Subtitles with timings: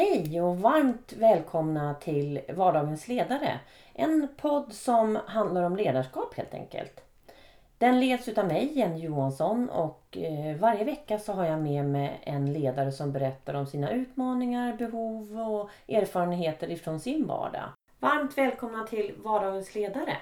[0.00, 3.60] Hej och varmt välkomna till Vardagens ledare.
[3.94, 7.00] En podd som handlar om ledarskap helt enkelt.
[7.78, 12.20] Den leds utav mig, Jenny Johansson och eh, varje vecka så har jag med mig
[12.22, 17.68] en ledare som berättar om sina utmaningar, behov och erfarenheter ifrån sin vardag.
[17.98, 20.16] Varmt välkomna till Vardagens ledare.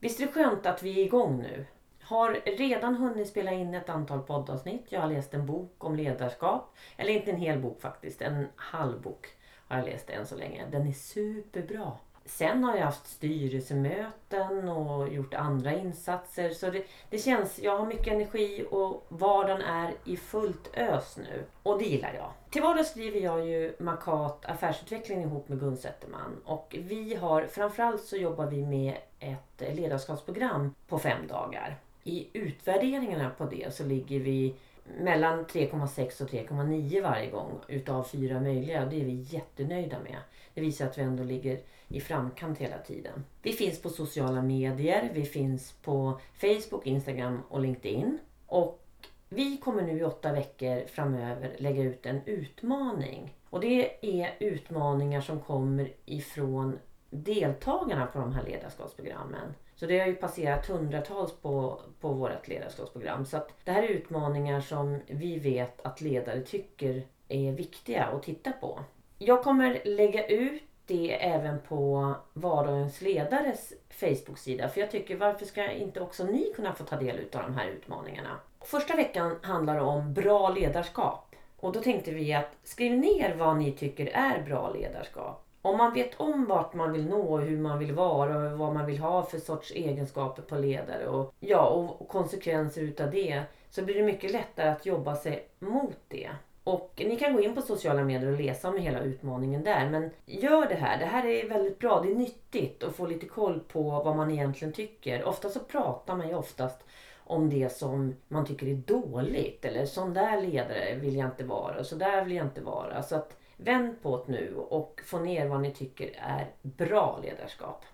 [0.00, 1.66] Visst är det skönt att vi är igång nu?
[2.10, 4.86] Har redan hunnit spela in ett antal poddavsnitt.
[4.88, 6.74] Jag har läst en bok om ledarskap.
[6.96, 9.26] Eller inte en hel bok faktiskt, en halv bok
[9.68, 10.66] har jag läst än så länge.
[10.70, 11.92] Den är superbra.
[12.24, 16.50] Sen har jag haft styrelsemöten och gjort andra insatser.
[16.50, 21.44] Så det, det känns, jag har mycket energi och vardagen är i fullt ös nu.
[21.62, 22.30] Och det gillar jag.
[22.50, 26.40] Till vardags skriver jag ju Makat affärsutveckling ihop med Gun Zetterman.
[26.44, 31.78] Och vi har, framförallt så jobbar vi med ett ledarskapsprogram på fem dagar.
[32.04, 34.54] I utvärderingarna på det så ligger vi
[34.98, 38.86] mellan 3,6 och 3,9 varje gång utav fyra möjliga.
[38.86, 40.16] Det är vi jättenöjda med.
[40.54, 43.24] Det visar att vi ändå ligger i framkant hela tiden.
[43.42, 45.10] Vi finns på sociala medier.
[45.14, 48.18] Vi finns på Facebook, Instagram och LinkedIn.
[48.46, 48.84] Och
[49.28, 53.34] vi kommer nu i åtta veckor framöver lägga ut en utmaning.
[53.50, 56.78] Och det är utmaningar som kommer ifrån
[57.10, 59.54] deltagarna på de här ledarskapsprogrammen.
[59.80, 63.26] Så det har ju passerat hundratals på, på vårt ledarskapsprogram.
[63.26, 68.22] Så att det här är utmaningar som vi vet att ledare tycker är viktiga att
[68.22, 68.80] titta på.
[69.18, 74.68] Jag kommer lägga ut det även på Vardagens ledares Facebook-sida.
[74.68, 77.66] För jag tycker varför ska inte också ni kunna få ta del av de här
[77.66, 78.40] utmaningarna?
[78.60, 81.34] Första veckan handlar om bra ledarskap.
[81.56, 85.46] Och då tänkte vi att skriv ner vad ni tycker är bra ledarskap.
[85.62, 88.74] Om man vet om vart man vill nå och hur man vill vara och vad
[88.74, 93.82] man vill ha för sorts egenskaper på ledare och, ja, och konsekvenser utav det så
[93.82, 96.30] blir det mycket lättare att jobba sig mot det.
[96.64, 99.90] Och ni kan gå in på sociala medier och läsa om hela utmaningen där.
[99.90, 100.98] Men gör det här.
[100.98, 102.00] Det här är väldigt bra.
[102.00, 105.24] Det är nyttigt att få lite koll på vad man egentligen tycker.
[105.24, 106.84] Ofta så pratar man ju oftast
[107.24, 109.64] om det som man tycker är dåligt.
[109.64, 111.84] Eller sån där ledare vill jag inte vara.
[111.84, 113.02] Så där vill jag inte vara.
[113.02, 117.84] Så att Vänd på det nu och få ner vad ni tycker är bra ledarskap.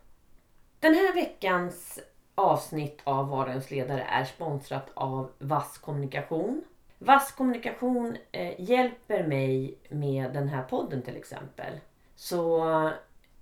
[0.80, 2.00] Den här veckans
[2.34, 6.64] avsnitt av Vardagens ledare är sponsrat av Vass kommunikation.
[6.98, 11.80] Vass kommunikation eh, hjälper mig med den här podden till exempel.
[12.14, 12.64] Så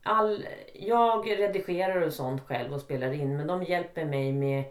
[0.03, 4.65] all, jag redigerar och sånt själv och spelar in men de hjälper mig med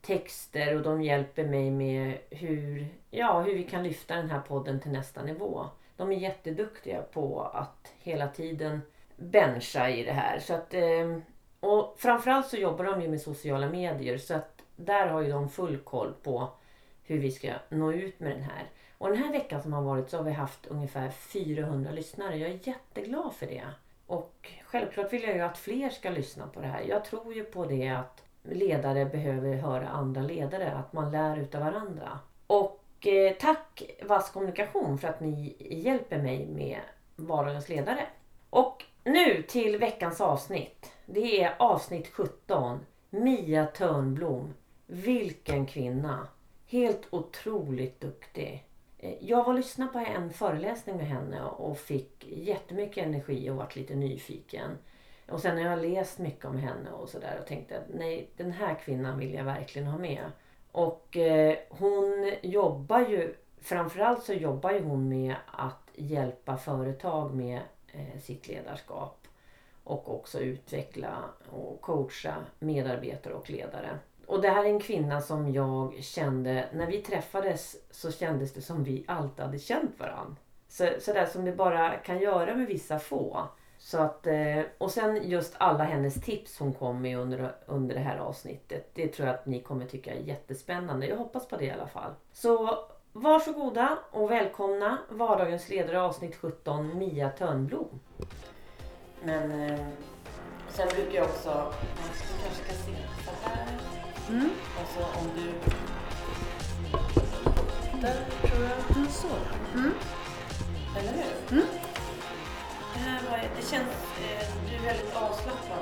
[0.00, 4.80] texter och de hjälper mig med hur, ja, hur vi kan lyfta den här podden
[4.80, 5.66] till nästa nivå
[6.00, 8.80] de är jätteduktiga på att hela tiden
[9.16, 10.38] bencha i det här.
[10.38, 11.16] Så att, eh,
[11.60, 15.48] och framförallt så jobbar de ju med sociala medier så att där har ju de
[15.48, 16.48] full koll på
[17.02, 18.70] hur vi ska nå ut med den här.
[18.98, 22.36] Och den här veckan som har varit så har vi haft ungefär 400 lyssnare.
[22.36, 23.64] Jag är jätteglad för det.
[24.06, 26.82] Och självklart vill jag ju att fler ska lyssna på det här.
[26.88, 31.60] Jag tror ju på det att ledare behöver höra andra ledare, att man lär utav
[31.60, 32.18] varandra.
[32.46, 36.80] Och och eh, tack Vass Kommunikation för att ni hjälper mig med
[37.16, 38.06] Vardagens ledare.
[38.50, 40.92] Och nu till veckans avsnitt.
[41.06, 42.80] Det är avsnitt 17.
[43.10, 44.54] Mia Törnblom.
[44.86, 46.28] Vilken kvinna!
[46.66, 48.64] Helt otroligt duktig.
[48.98, 53.56] Eh, jag var och lyssnade på en föreläsning med henne och fick jättemycket energi och
[53.56, 54.78] varit lite nyfiken.
[55.28, 58.52] Och sen har jag läst mycket om henne och sådär och tänkte att nej, den
[58.52, 60.30] här kvinnan vill jag verkligen ha med.
[60.72, 67.60] Och eh, hon jobbar ju, framförallt så jobbar ju hon med att hjälpa företag med
[67.92, 69.16] eh, sitt ledarskap.
[69.84, 73.98] Och också utveckla och coacha medarbetare och ledare.
[74.26, 78.62] Och det här är en kvinna som jag kände, när vi träffades så kändes det
[78.62, 80.36] som vi alltid hade känt varandra.
[80.68, 83.48] Så, sådär som det bara kan göra med vissa få.
[83.82, 88.00] Så att, eh, och sen just alla hennes tips hon kom med under, under det
[88.00, 88.90] här avsnittet.
[88.94, 91.06] Det tror jag att ni kommer tycka är jättespännande.
[91.06, 92.10] Jag hoppas på det i alla fall.
[92.32, 92.78] Så
[93.12, 98.00] varsågoda och välkomna Vardagens ledare avsnitt 17 Mia Törnblom.
[99.24, 99.80] Men eh,
[100.68, 101.72] sen brukar jag också,
[102.10, 102.92] du kanske kan se
[103.24, 103.66] så här.
[104.28, 104.50] Mm.
[104.80, 105.52] Alltså om du...
[108.00, 108.96] Där tror jag.
[108.96, 109.28] Mm, så.
[109.74, 109.92] Mm.
[110.96, 111.58] Eller hur?
[111.58, 111.89] Mm
[113.56, 113.88] det känns,
[114.22, 115.78] eh, du är väldigt avslappnad.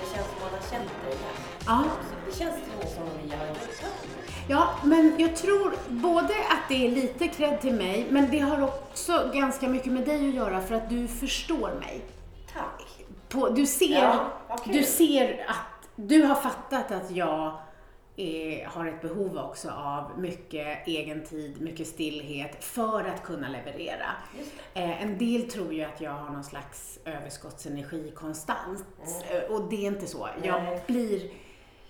[0.00, 1.34] Det känns som man har känt dig igen.
[1.66, 1.84] Ja.
[2.26, 3.46] Det känns till som om vi har
[4.48, 8.62] Ja, men jag tror både att det är lite cred till mig, men det har
[8.62, 12.00] också ganska mycket med dig att göra för att du förstår mig.
[12.54, 13.04] Tack.
[13.28, 14.30] På, du, ser, ja,
[14.64, 17.58] du ser att du har fattat att jag
[18.20, 24.06] är, har ett behov också av mycket egen tid, mycket stillhet för att kunna leverera.
[24.74, 28.84] Eh, en del tror ju att jag har någon slags överskottsenergi konstant
[29.30, 29.42] Mm.
[29.44, 30.28] Eh, och det är inte så.
[30.42, 30.80] Jag Nej.
[30.86, 31.30] blir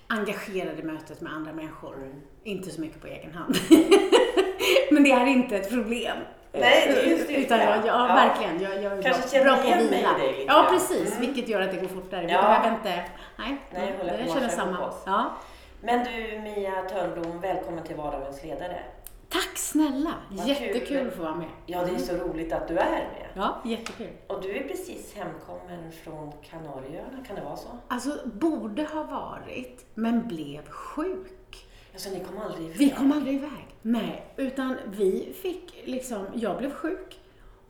[0.06, 1.94] engagerad i mötet med andra människor.
[1.96, 2.20] Mm.
[2.44, 3.56] Inte så mycket på egen hand.
[4.90, 6.16] Men det är inte ett problem.
[6.52, 7.40] Nej, det är ju styrka.
[7.40, 8.06] Utan jag, ja, Ja.
[8.06, 8.62] verkligen.
[8.62, 11.16] Jag, jag Kanske bra, känner bra igen mig i dig lite Ja, precis.
[11.16, 11.20] Mm.
[11.20, 12.26] Vilket gör att det går fortare.
[12.26, 12.42] Vi Ja.
[12.42, 13.04] behöver inte...
[13.38, 14.92] Nej, Nej, jag och känner samma.
[15.06, 15.36] Ja.
[15.82, 18.82] Men du Mia Törnblom, välkommen till Vardagens ledare.
[19.28, 20.14] Tack snälla!
[20.30, 21.08] Vad Jättekul kul.
[21.08, 21.48] att få vara med.
[21.66, 23.28] Ja, det är så roligt att du är med.
[23.34, 24.10] Ja, jättekul.
[24.26, 27.68] Och du är precis hemkommen från Kanarieöarna, kan det vara så?
[27.88, 31.66] Alltså, borde ha varit, men blev sjuk.
[31.92, 32.78] Alltså ni kom aldrig iväg?
[32.78, 33.66] Vi kom aldrig iväg.
[33.82, 37.20] Nej, utan vi fick liksom, jag blev sjuk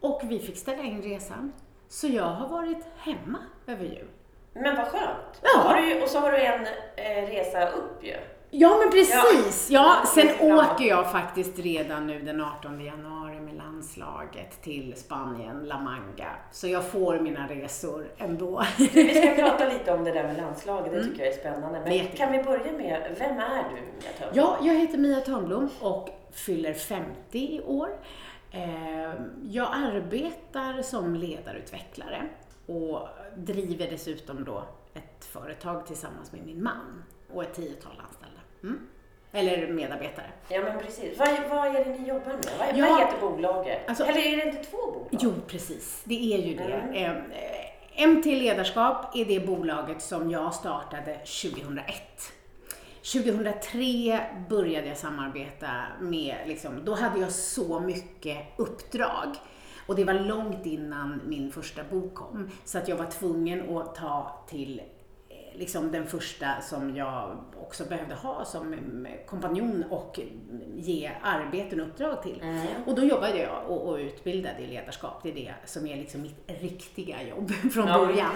[0.00, 1.52] och vi fick ställa in resan.
[1.88, 4.08] Så jag har varit hemma över jul.
[4.52, 5.40] Men vad skönt!
[5.42, 5.76] Ja.
[5.80, 6.66] Du, och så har du en
[6.96, 8.16] eh, resa upp ju.
[8.52, 9.70] Ja, men precis.
[9.70, 15.64] Ja, Ja, sen åker jag faktiskt redan nu den 18 januari med landslaget till Spanien,
[15.64, 16.28] La Manga.
[16.52, 18.62] Så jag får mina resor ändå.
[18.78, 21.80] Vi ska prata lite om det där med landslaget, det tycker jag är spännande.
[21.80, 22.18] Men jättekul.
[22.18, 24.30] kan vi börja med, vem är du Mia Törnblom?
[24.32, 27.06] Ja, jag heter Mia Törnblom och fyller 50
[27.38, 27.88] i år.
[28.52, 29.12] Eh,
[29.42, 32.22] Jag arbetar som ledarutvecklare
[32.66, 38.40] och driver dessutom då ett företag tillsammans med min man och ett tiotal anställda.
[38.62, 38.86] Mm.
[39.32, 40.26] Eller medarbetare.
[40.48, 41.18] Ja men precis.
[41.18, 42.44] Vad, vad är det ni jobbar med?
[42.58, 43.88] Vad, Ja, vad heter bolaget?
[43.88, 45.08] alltså- Eller är det inte två bolag?
[45.10, 46.02] Jo, precis.
[46.04, 46.62] Det är ju det.
[46.72, 46.94] Mm.
[46.94, 47.10] Eh,
[48.02, 52.32] eh, MT Ledarskap är det bolaget som jag startade 2001.
[53.02, 59.36] 2003 började jag samarbeta med, liksom, då hade jag så mycket uppdrag.
[59.90, 62.50] Och det var långt innan min första bok kom.
[62.64, 64.82] Så att jag var tvungen att ta till
[65.28, 68.72] eh, liksom den första som jag också behövde ha som
[69.06, 70.20] eh, kompanjon och
[70.76, 72.40] ge arbeten och uppdrag till.
[72.42, 72.66] Mm.
[72.86, 75.22] Och då jobbade jag och, och utbildade i ledarskap.
[75.22, 78.32] Det är det som är liksom mitt riktiga jobb från Ja, början.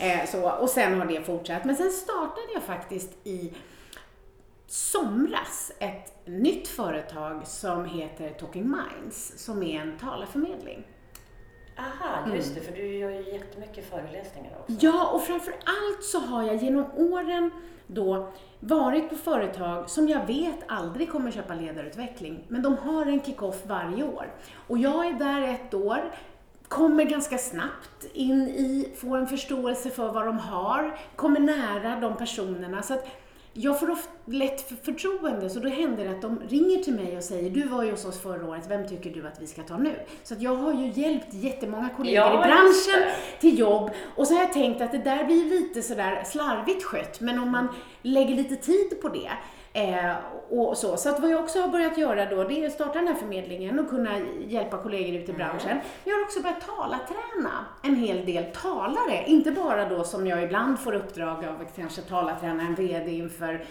[0.00, 1.64] Eh, så, och sen har det fortsatt.
[1.64, 3.52] Men sen startade jag faktiskt i
[4.66, 10.84] somras ett nytt företag som heter Talking Minds, som är en talarförmedling.
[11.78, 14.72] Aha, just det, för du gör ju jättemycket föreläsningar också.
[14.80, 17.50] Ja, och framför allt så har jag genom åren
[17.86, 23.22] då varit på företag som jag vet aldrig kommer köpa ledarutveckling, men de har en
[23.22, 24.32] kick-off varje år.
[24.66, 26.12] Och jag är där ett år,
[26.68, 32.16] kommer ganska snabbt in i, får en förståelse för vad de har, kommer nära de
[32.16, 32.82] personerna.
[32.82, 33.06] Så att
[33.58, 37.16] jag får ofta lätt för förtroende, så då händer det att de ringer till mig
[37.16, 39.62] och säger du var ju hos oss förra året, vem tycker du att vi ska
[39.62, 39.94] ta nu?
[40.22, 44.34] Så att jag har ju hjälpt jättemånga kollegor Ja, i branschen till jobb och så
[44.34, 47.68] har jag tänkt att det där blir lite sådär slarvigt skött, men om man
[48.02, 49.30] lägger lite tid på det
[49.76, 50.16] eh,
[50.50, 50.96] och så.
[50.96, 53.14] Så att vad jag också har börjat göra då, det är att starta den här
[53.14, 55.80] förmedlingen och kunna hjälpa kollegor ut i branschen.
[56.04, 57.50] Jag har också börjat talaträna
[57.82, 62.02] en hel del talare, inte bara då som jag ibland får uppdrag av att kanske
[62.02, 63.64] talaträna en VD inför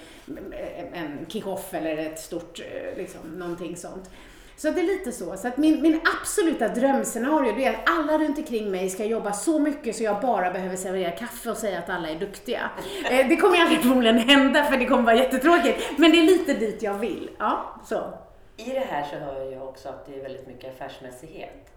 [0.93, 4.09] en kick-off eller ett stort, eh, liksom, någonting sånt.
[4.57, 5.37] Så det är lite så.
[5.37, 9.33] Så att min, min absoluta drömscenario det är att alla runt omkring mig ska jobba
[9.33, 12.69] så mycket så jag bara behöver servera kaffe och säga att alla är duktiga.
[13.11, 15.83] Eh, det kommer aldrig förmodligen hända för det kommer vara jättetråkigt.
[15.97, 17.29] Men det är lite dit jag vill.
[17.37, 18.13] Ja, så.
[18.57, 21.71] I det här så hör jag också att det är väldigt mycket affärsmässighet.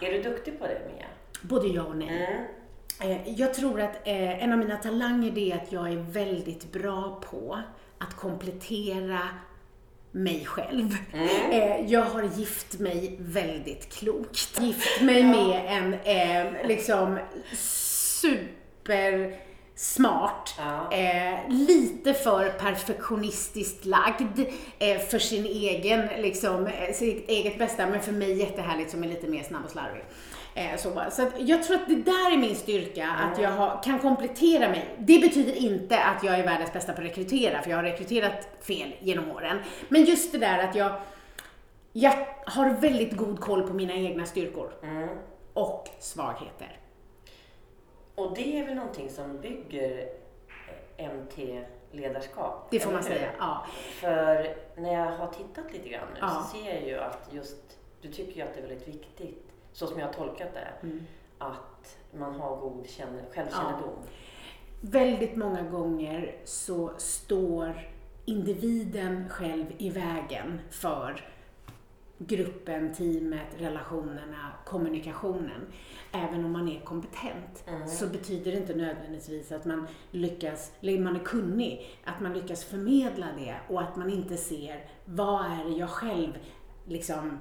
[0.00, 1.06] Är du duktig på det Mia?
[1.42, 2.46] Både ja och nej.
[3.00, 3.10] Mm.
[3.12, 7.20] Eh, Jag tror att eh, en av mina talanger är att jag är väldigt bra
[7.30, 7.58] på
[7.98, 9.18] att komplettera
[10.12, 10.96] mig själv.
[11.52, 14.60] Eh, Jag har gift mig väldigt klokt.
[14.60, 17.18] Gift mig med en eh, liksom
[18.12, 19.34] super
[19.74, 20.92] smart, Ja.
[20.92, 24.40] eh, lite för perfektionistiskt lagd
[24.78, 29.08] eh, för sin egen, liksom, eh, sitt eget bästa, men för mig jättehärligt som är
[29.08, 30.02] lite mer snabb och slarvig.
[30.54, 33.98] Eh, så så jag tror att det där är min styrka, att jag har, kan
[33.98, 34.94] komplettera mig.
[34.98, 38.48] Det betyder inte att jag är världens bästa på att rekrytera, för jag har rekryterat
[38.60, 39.58] fel genom åren.
[39.88, 40.92] Men just det där att jag,
[41.92, 42.12] jag
[42.46, 45.08] har väldigt god koll på mina egna styrkor Mm.
[45.52, 46.78] och svagheter.
[48.14, 50.08] Och det är väl någonting som bygger
[50.96, 52.66] eh, MT-ledarskap?
[52.70, 53.28] Det får man säga.
[53.38, 53.66] Ja.
[54.00, 56.28] För när jag har tittat lite grann nu Ja.
[56.50, 59.86] så ser jag ju att just, du tycker ju att det är väldigt viktigt, så
[59.86, 61.00] som jag har tolkat det, Mm.
[61.38, 63.94] att man har god känne, självkännedom.
[64.80, 67.88] Väldigt många gånger så står
[68.24, 71.24] individen själv i vägen för
[72.18, 75.66] gruppen, teamet, relationerna, kommunikationen.
[76.12, 77.88] Även om man är kompetent Mm.
[77.88, 82.64] så betyder det inte nödvändigtvis att man lyckas, eller man är kunnig, att man lyckas
[82.64, 86.32] förmedla det och att man inte ser vad är det jag själv
[86.86, 87.38] liksom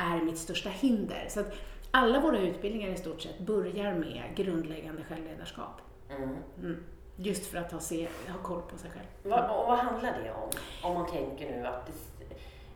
[0.00, 1.26] är mitt största hinder.
[1.28, 1.52] Så att
[1.90, 5.80] alla våra utbildningar i stort sett börjar med grundläggande självledarskap.
[6.16, 6.36] Mm.
[6.58, 6.84] Mm.
[7.16, 9.06] Just för att ha, se, ha koll på sig själv.
[9.22, 10.50] Vad, och vad handlar det om?
[10.82, 11.92] Om man tänker nu att det,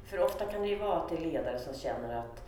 [0.05, 2.43] För ofta kan det ju vara att det är ledare som känner att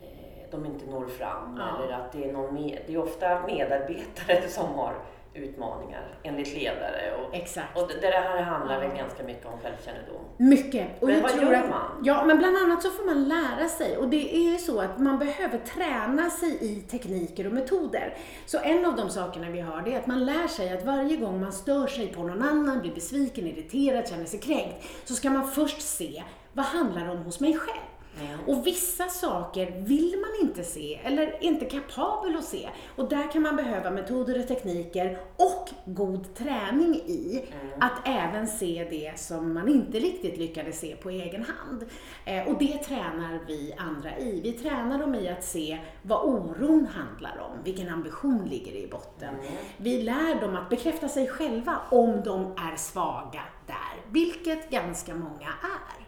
[0.00, 1.84] eh, de inte når fram Ja.
[1.84, 4.94] eller att det är någon med, Det är ofta medarbetare som har
[5.34, 7.14] utmaningar enligt ledare.
[7.14, 7.78] Och, Exakt.
[7.78, 10.22] och det, här handlar väl ganska mycket om självkännedom.
[10.36, 11.02] Mycket.
[11.02, 12.02] Och Men jag vad tror gör att, man?
[12.04, 13.96] Ja, men bland annat så får man lära sig.
[13.96, 18.16] Och det är ju så att man behöver träna sig i tekniker och metoder.
[18.46, 21.16] Så en av de sakerna vi har, det är att man lär sig att varje
[21.16, 25.30] gång man stör sig på någon annan, blir besviken, irriterad, känner sig kränkt, så ska
[25.30, 26.22] man först se,
[26.52, 27.92] vad handlar det om hos mig själv?
[28.20, 28.40] Mm.
[28.46, 32.68] Och vissa saker vill man inte se eller är inte kapabel att se.
[32.96, 37.44] Och där kan man behöva metoder och tekniker och god träning i
[37.80, 41.84] att även se det som man inte riktigt lyckades se på egen hand.
[42.24, 44.40] Eh, och det tränar vi andra i.
[44.40, 49.34] Vi tränar dem i att se vad oron handlar om, vilken ambition ligger i botten.
[49.76, 55.48] Vi lär dem att bekräfta sig själva om de är svaga där, vilket ganska många
[55.62, 56.01] är.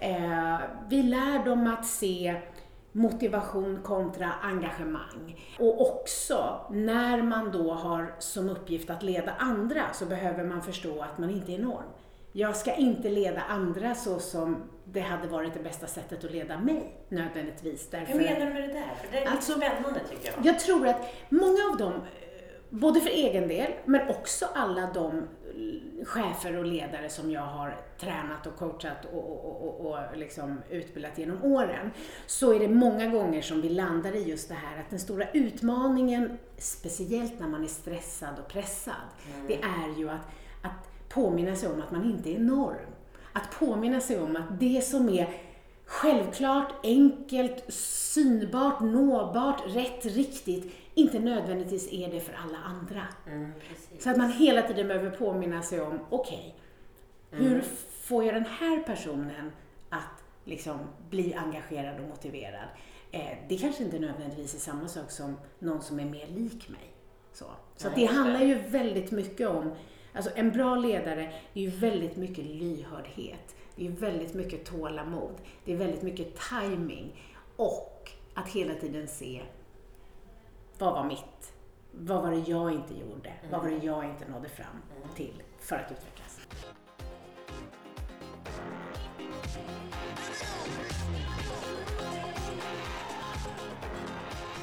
[0.00, 2.34] Eh, vi lär dem att se
[2.92, 5.46] motivation kontra engagemang.
[5.58, 11.02] Och också, när man då har som uppgift att leda andra så behöver man förstå
[11.02, 11.82] att man inte är norm.
[12.32, 16.58] Jag ska inte leda andra så som det hade varit det bästa sättet att leda
[16.58, 17.90] mig nödvändigtvis.
[17.90, 18.92] Därför Hur menar du med det där?
[19.02, 20.46] För det är Alltså- spännande tycker jag.
[20.46, 22.00] jag tror att många av dem, eh,
[22.70, 25.22] både för egen del, men också alla de
[26.04, 31.18] chefer och ledare som jag har tränat och coachat och, och, och, och, liksom utbildat
[31.18, 31.90] genom åren,
[32.26, 35.30] så är det många gånger som vi landar i just det här att den stora
[35.30, 38.94] utmaningen, speciellt när man är stressad och pressad,
[39.48, 40.28] det är ju att,
[40.62, 42.90] att påminna sig om att man inte är norm.
[43.32, 45.28] Att påminna sig om att det som är
[45.86, 53.02] självklart, enkelt, synbart, nåbart, rätt, riktigt, inte nödvändigtvis är det för alla andra.
[53.26, 53.52] Mm.
[53.98, 56.54] Så att man hela tiden behöver påminna sig om, okej,
[57.30, 57.64] hur
[58.02, 59.52] får jag den här personen
[59.88, 60.78] att liksom
[61.10, 62.68] bli engagerad och motiverad?
[63.12, 66.92] Eh, det kanske inte nödvändigtvis är samma sak som någon som är mer lik mig.
[67.32, 67.44] Så,
[67.76, 68.04] så det.
[68.06, 69.72] handlar ju väldigt mycket om,
[70.12, 73.56] alltså en bra ledare är ju väldigt mycket lyhördhet.
[73.76, 75.34] Det är väldigt mycket tålamod.
[75.64, 77.22] Det är väldigt mycket timing
[77.56, 79.42] och att hela tiden se
[80.78, 81.52] vad var mitt?
[81.90, 83.32] Vad var det jag inte gjorde?
[83.50, 84.82] Vad var det jag inte nådde fram
[85.16, 86.40] till för att utvecklas?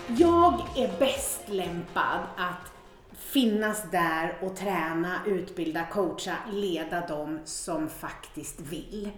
[0.08, 2.73] Jag är bäst lämpad att
[3.34, 9.10] finnas där och träna, utbilda, coacha, leda dem som faktiskt vill.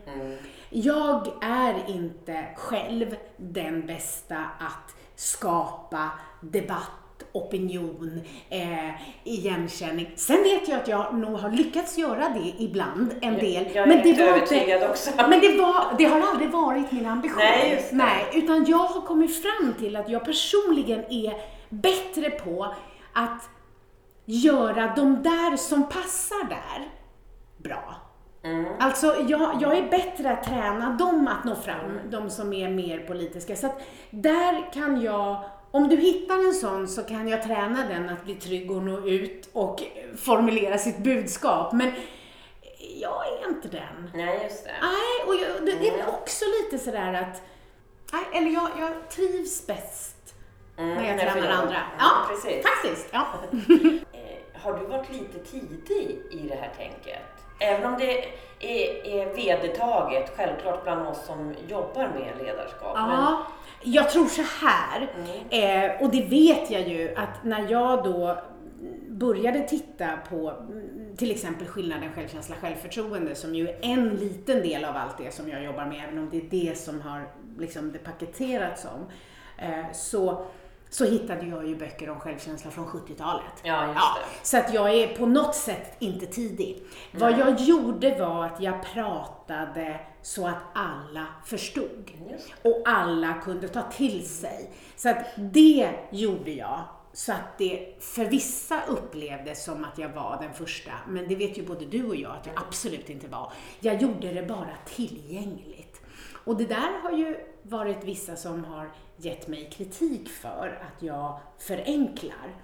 [0.70, 6.10] Jag är inte själv den bästa att skapa
[6.42, 8.90] debatt, opinion, eh,
[9.24, 10.12] igenkänning.
[10.16, 13.68] Sen vet jag att jag nog har lyckats göra det ibland, en del.
[13.74, 15.12] jag är rätt övertygad också.
[15.18, 17.38] Men det, var, det har aldrig varit min ambition.
[17.38, 17.96] Nej, just det.
[17.96, 21.34] Nej, utan jag har kommit fram till att jag personligen är
[21.70, 22.74] bättre på
[23.14, 23.50] att
[24.26, 26.90] göra de där som passar där
[27.58, 27.96] bra.
[28.80, 33.00] Alltså, jag, jag är bättre att träna dem att nå fram, de som är mer
[33.00, 33.56] politiska.
[33.56, 38.10] Så att där kan jag, om du hittar en sån så kan jag träna den
[38.10, 39.84] att bli trygg och nå ut och
[40.18, 41.74] formulera sitt budskap.
[41.74, 41.92] Men
[43.02, 44.12] jag är inte den.
[44.14, 44.72] Nej, just det.
[44.82, 47.42] Nej, och jag, det, är också lite sådär att,
[48.14, 50.16] nej, eller jag, jag trivs bäst
[50.78, 51.78] Mm, när jag tränar andra.
[52.00, 52.64] Ja, Ja, precis.
[52.66, 53.08] faktiskt.
[53.12, 53.26] Ja.
[54.66, 57.22] Har du varit lite tidig i det här tänket?
[57.60, 58.26] Även om det
[58.60, 62.94] är, är vedertaget, självklart bland oss som jobbar med ledarskap.
[62.96, 63.48] Ja,
[63.84, 65.02] jag tror så här,
[65.50, 68.38] eh, och det vet jag ju att när jag då
[69.10, 74.86] började titta på mm, till exempel skillnaden självkänsla, självförtroende som ju är en liten del
[74.86, 77.30] av allt det som jag jobbar med, även om det är det som har
[77.60, 79.06] liksom det paketerats som,
[79.58, 80.46] eh, så,
[80.96, 83.44] så hittade jag ju böcker om självkänsla från 70-talet.
[83.64, 84.48] Ja, just Ja, det.
[84.48, 86.84] så att jag är på något sätt inte tidig.
[87.12, 92.12] Vad jag gjorde var att jag pratade så att alla förstod.
[92.64, 94.70] Och alla kunde ta till sig.
[94.96, 96.80] Så att det gjorde jag.
[97.14, 101.58] Så att det för vissa upplevdes som att jag var den första, men det vet
[101.58, 103.54] ju både du och jag att jag absolut inte var.
[103.80, 106.02] Jag gjorde det bara tillgängligt.
[106.46, 107.38] Och det där har ju
[107.70, 112.56] varit vissa som har gett mig kritik för att jag förenklar.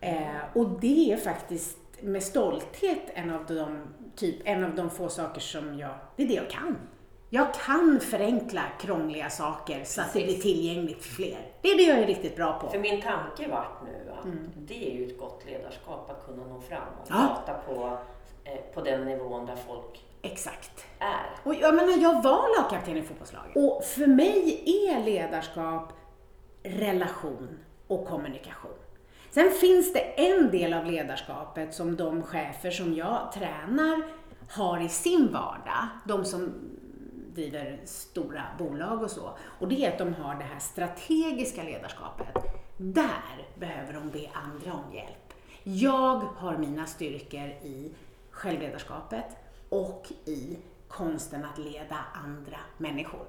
[0.00, 3.78] Eh, och det är faktiskt med stolthet en av de,
[4.16, 6.76] typ, en av de få saker som jag, det är det jag kan.
[7.30, 11.38] Jag kan förenkla krångliga saker så att det blir tillgängligt för fler.
[11.62, 12.68] Det är det jag är riktigt bra på.
[12.68, 14.50] För min tanke vart nu att mm.
[14.56, 17.14] det är ju ett gott ledarskap att kunna nå fram och Ja.
[17.14, 17.98] prata på,
[18.44, 20.84] eh, på den nivån där folk Exakt.
[20.98, 21.26] är.
[21.42, 23.56] Och jag menar, jag var lagkapten i fotbollslaget.
[23.56, 25.92] Och för mig är ledarskap
[26.62, 28.70] relation och kommunikation.
[29.30, 34.02] Sen finns det en del av ledarskapet som de chefer som jag tränar
[34.50, 35.88] har i sin vardag.
[36.04, 36.52] De som
[37.34, 39.30] driver stora bolag och så.
[39.58, 42.36] Och det är att de har det här strategiska ledarskapet.
[42.76, 45.32] Där behöver de be andra om hjälp.
[45.62, 47.92] Jag har mina styrkor i
[48.30, 49.24] självledarskapet
[49.68, 50.56] och i
[50.88, 53.20] konsten att leda andra människor.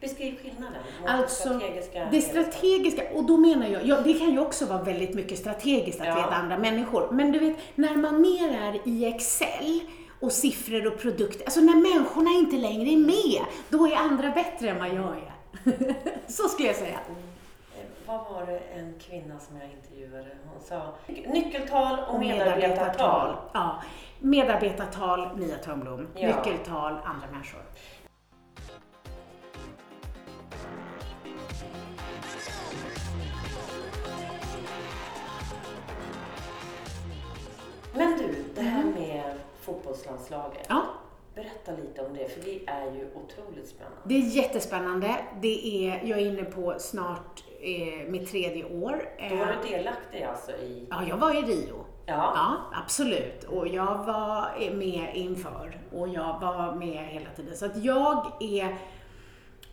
[0.00, 4.66] Beskriv skillnaden Alltså, strategiska det strategiska, och då menar jag, ja, det kan ju också
[4.66, 6.14] vara väldigt mycket strategiskt att Ja.
[6.14, 7.08] leda andra människor.
[7.12, 9.80] Men du vet, när man mer är i Excel
[10.20, 14.68] och siffror och produkter, alltså när människorna inte längre är med, då är andra bättre
[14.68, 15.32] än vad jag är.
[16.28, 16.98] Så skulle jag säga.
[17.76, 20.28] Eh, Vad var det en kvinna som jag intervjuade?
[20.52, 20.94] Hon sa
[21.32, 23.36] nyckeltal och medarbetartal.
[23.52, 23.82] Ja,
[24.24, 26.08] medarbetartal, Mia Törnblom.
[26.14, 26.36] Ja.
[26.36, 27.62] Nyckeltal, andra människor.
[37.94, 40.66] Men du, det här med fotbollslandslaget.
[40.68, 40.82] Ja.
[41.34, 43.98] Berätta lite om det, för det är ju otroligt spännande.
[44.04, 45.14] Det är jättespännande.
[45.40, 49.08] Det är, jag är inne på snart eh, mitt tredje år.
[49.30, 50.86] Då var Eh, du delaktig alltså i...
[50.90, 51.84] Ja, jag var i Rio.
[52.06, 52.32] Ja.
[52.34, 53.44] Ja, absolut.
[53.44, 57.56] Och jag var med inför och jag var med hela tiden.
[57.56, 58.76] Så att jag är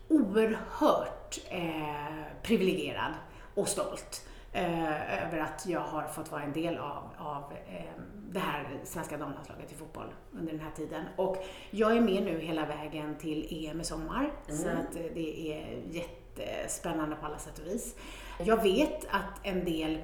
[0.08, 3.14] oerhört eh, privilegierad
[3.56, 8.40] och stolt eh, över att jag har fått vara en del av, av eh, det
[8.40, 11.06] här svenska damlandslaget i fotboll under den här tiden.
[11.16, 14.32] Och jag är med nu hela vägen till EM i sommar.
[14.48, 17.96] Så att eh, det är jättespännande på alla sätt och vis.
[18.40, 20.00] Jag vet att en del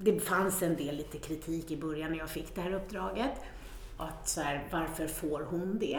[0.00, 3.32] det fanns en del lite kritik i början när jag fick det här uppdraget.
[3.96, 5.98] Att så här, varför får hon det?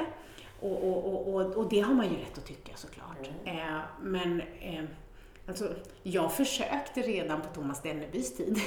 [0.60, 3.30] Och, och, och, och, det har man ju rätt att tycka såklart.
[3.46, 4.84] Eh, men eh,
[5.48, 8.60] alltså, jag försökte redan på Thomas Dennebys tid,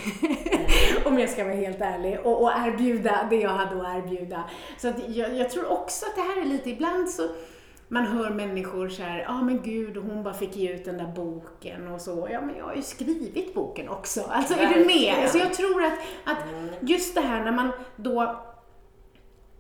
[1.05, 4.51] om jag ska vara helt ärlig, och, och erbjuda det jag hade att erbjuda.
[4.79, 7.29] Så att jag, jag tror också att det här är lite, ibland så
[7.93, 10.99] man hör människor så här, ja ah, men gud, hon bara fick ge ut den
[10.99, 12.29] där boken och så.
[12.31, 14.23] Ja, men jag har ju skrivit boken också.
[14.29, 14.87] Alltså, är du med?
[14.87, 15.23] Verkligen.
[15.23, 16.39] Alltså, jag tror att, att
[16.81, 18.41] just det här när man då,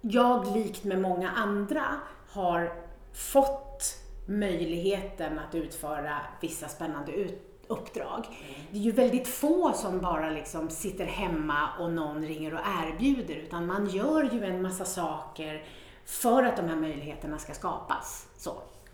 [0.00, 1.84] jag likt med många andra,
[2.30, 2.72] har
[3.14, 8.26] fått möjligheten att utföra vissa spännande ut, uppdrag.
[8.70, 13.34] Det är ju väldigt få som bara liksom sitter hemma och någon ringer och erbjuder,
[13.34, 15.64] utan man gör ju en massa saker
[16.04, 18.26] för att de här möjligheterna ska skapas.
[18.36, 18.52] Så.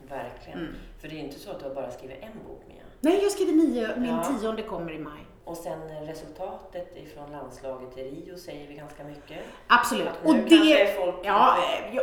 [0.09, 0.59] Verkligen.
[0.59, 0.75] Mm.
[1.01, 2.83] För det är ju inte så att du har bara skrivit en bok Mia.
[3.01, 4.25] Nej, jag skriver nio, min Ja.
[4.25, 5.21] tionde kommer i maj.
[5.45, 9.39] Och sen resultatet ifrån landslaget i Rio säger vi ganska mycket.
[9.67, 10.09] Absolut.
[10.25, 11.57] Och det, folk ja,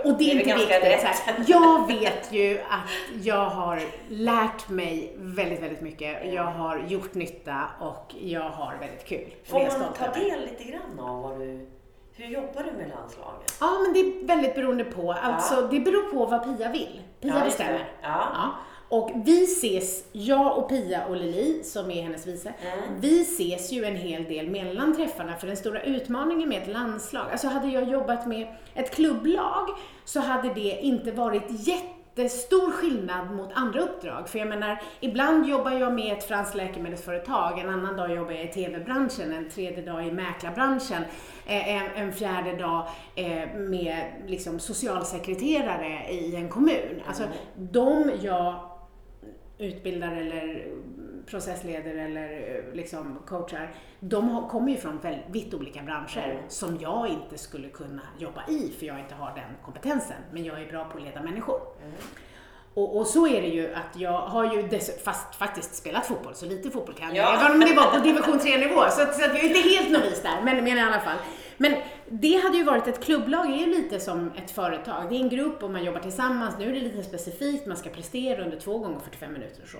[0.03, 0.69] och det är inte viktigt.
[0.83, 1.49] rätt.
[1.49, 6.33] Jag vet ju att jag har lärt mig väldigt, väldigt mycket.
[6.33, 9.33] Jag har gjort nytta och jag har väldigt kul.
[9.43, 11.67] Får man ta del lite grann av vad du...
[12.17, 13.55] Hur jobbar du med landslaget?
[13.59, 15.11] Ja, men det är väldigt beroende på.
[15.13, 17.01] Alltså, det beror på vad Pia vill.
[17.21, 17.89] Pia Ja, bestämmer.
[18.01, 18.29] Ja.
[18.33, 18.51] Ja.
[18.89, 22.99] Och vi ses, jag och Pia och Lili, som är hennes vice, Mm.
[23.01, 27.25] vi ses ju en hel del mellan träffarna för den stora utmaningen med ett landslag,
[27.31, 29.67] alltså hade jag jobbat med ett klubblag
[30.05, 31.43] så hade det inte varit
[32.15, 34.29] jättestor skillnad mot andra uppdrag.
[34.29, 38.45] För jag menar, ibland jobbar jag med ett franskt läkemedelsföretag, en annan dag jobbar jag
[38.45, 41.03] i TV-branschen, en tredje dag i mäklarbranschen,
[41.45, 47.01] eh, en, en fjärde dag eh, med liksom socialsekreterare i en kommun.
[47.07, 47.23] Alltså,
[47.55, 48.69] de jag
[49.57, 50.67] utbildar eller
[51.25, 56.37] processleder eller eh, liksom coachar, de kommer ju från väldigt olika branscher Mm.
[56.47, 60.17] som jag inte skulle kunna jobba i för jag inte har den kompetensen.
[60.33, 61.61] Men jag är bra på att leda människor.
[61.83, 61.93] Mm.
[62.73, 66.35] Och, och så är det ju att jag har ju dess, fast faktiskt spelat fotboll,
[66.35, 67.25] så lite fotboll kan jag.
[67.25, 67.39] Ja.
[67.39, 69.91] Även om det var på division 3-nivå, så, att- så att jag är inte helt
[69.91, 71.17] novis där, men, men i alla fall.
[71.57, 71.75] Men
[72.09, 75.09] det hade ju varit, ett klubblag är ju lite som ett företag.
[75.09, 76.55] Det är en grupp och man jobbar tillsammans.
[76.59, 79.77] Nu är det lite specifikt, man ska prestera under två gånger 45 minuter och så.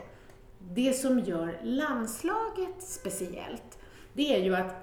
[0.74, 3.78] Det som gör landslaget speciellt,
[4.14, 4.82] det är ju att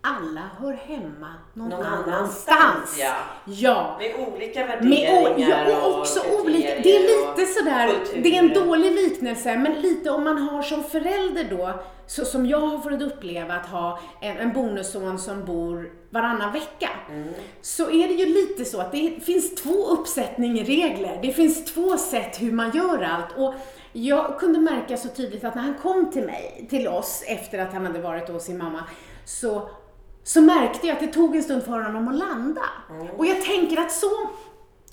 [0.00, 2.48] alla hör hemma någon, Någon annanstans.
[2.48, 3.14] annanstans, ja.
[3.44, 3.96] ja.
[4.00, 8.36] Med olika Med, värderingar och, och också kriterier olika, det är lite och sådär, det
[8.36, 11.72] är en dålig liknelse, men lite om man har som förälder då,
[12.06, 16.88] så som jag har fått uppleva att ha en, en bonusson som bor varannan vecka,
[17.10, 17.28] Mm.
[17.62, 21.18] så är det ju lite så att det finns två uppsättningar regler.
[21.22, 23.36] Det finns två sätt hur man gör allt.
[23.36, 23.54] Och
[24.04, 27.72] jag kunde märka så tydligt att när han kom till mig, till oss, efter att
[27.72, 28.84] han hade varit hos sin mamma,
[29.24, 29.70] så
[30.24, 32.62] så märkte jag att det tog en stund för honom att landa.
[33.16, 34.10] Och jag tänker att så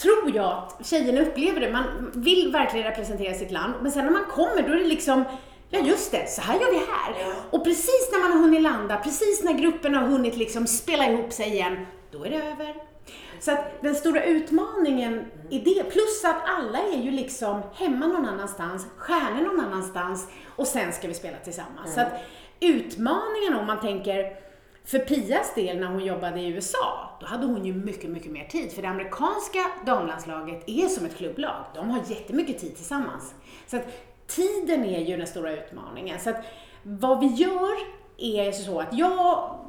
[0.01, 1.71] tror jag att tjejerna upplever det.
[1.71, 5.23] Man vill verkligen representera sitt land, men sen när man kommer då är det liksom
[5.69, 7.33] Ja just det, så här gör vi här.
[7.51, 11.33] Och precis när man har hunnit landa, precis när gruppen har hunnit liksom spela ihop
[11.33, 12.94] sig igen, då är det över.
[13.39, 18.25] Så att den stora utmaningen i det, plus att alla är ju liksom hemma någon
[18.25, 21.93] annanstans, stjärnor någon annanstans och sen ska vi spela tillsammans.
[21.93, 22.13] Så att
[22.59, 24.45] utmaningen om man tänker
[24.85, 28.45] för Pias del när hon jobbade i USA, då hade hon ju mycket, mycket mer
[28.45, 28.71] tid.
[28.71, 31.65] För det amerikanska damlandslaget är som ett klubblag.
[31.75, 33.33] De har jättemycket tid tillsammans.
[33.67, 33.83] Så att
[34.27, 36.19] tiden är ju den stora utmaningen.
[36.19, 36.45] Så att
[36.83, 37.75] vad vi gör
[38.17, 39.59] är så att jag